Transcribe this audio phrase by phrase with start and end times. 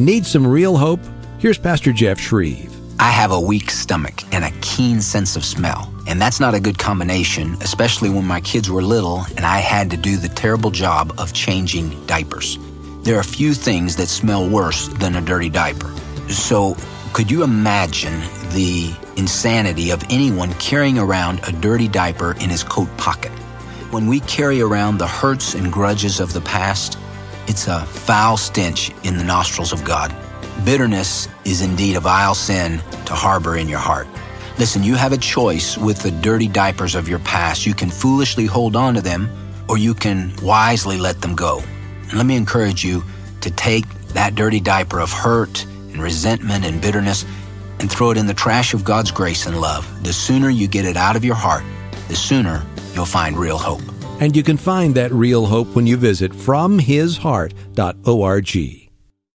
[0.00, 1.00] Need some real hope?
[1.40, 2.74] Here's Pastor Jeff Schreve.
[2.98, 5.92] I have a weak stomach and a keen sense of smell.
[6.06, 9.90] And that's not a good combination, especially when my kids were little and I had
[9.90, 12.56] to do the terrible job of changing diapers.
[13.02, 15.94] There are few things that smell worse than a dirty diaper.
[16.30, 16.78] So,
[17.12, 18.20] could you imagine
[18.54, 23.32] the insanity of anyone carrying around a dirty diaper in his coat pocket?
[23.90, 26.96] When we carry around the hurts and grudges of the past,
[27.50, 30.14] it's a foul stench in the nostrils of God.
[30.64, 34.06] Bitterness is indeed a vile sin to harbor in your heart.
[34.56, 37.66] Listen, you have a choice with the dirty diapers of your past.
[37.66, 39.28] You can foolishly hold on to them,
[39.68, 41.60] or you can wisely let them go.
[42.02, 43.02] And let me encourage you
[43.40, 47.24] to take that dirty diaper of hurt and resentment and bitterness
[47.80, 50.04] and throw it in the trash of God's grace and love.
[50.04, 51.64] The sooner you get it out of your heart,
[52.06, 52.64] the sooner
[52.94, 53.82] you'll find real hope.
[54.20, 58.79] And you can find that real hope when you visit FromHisHeart.org.